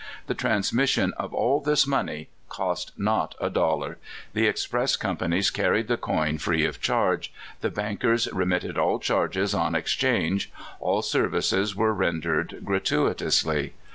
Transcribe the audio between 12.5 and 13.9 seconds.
gratuitously.